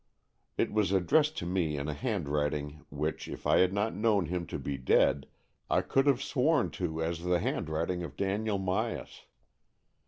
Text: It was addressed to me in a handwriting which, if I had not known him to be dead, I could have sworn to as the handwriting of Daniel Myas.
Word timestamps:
It 0.57 0.73
was 0.73 0.91
addressed 0.91 1.37
to 1.37 1.45
me 1.45 1.77
in 1.77 1.87
a 1.87 1.93
handwriting 1.93 2.83
which, 2.89 3.27
if 3.27 3.45
I 3.45 3.59
had 3.59 3.71
not 3.71 3.93
known 3.93 4.25
him 4.25 4.47
to 4.47 4.57
be 4.57 4.75
dead, 4.75 5.27
I 5.69 5.81
could 5.81 6.07
have 6.07 6.23
sworn 6.23 6.71
to 6.71 7.03
as 7.03 7.21
the 7.21 7.37
handwriting 7.39 8.01
of 8.01 8.17
Daniel 8.17 8.57
Myas. 8.57 9.25